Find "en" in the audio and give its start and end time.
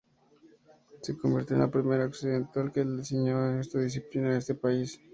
1.57-1.61, 4.31-4.37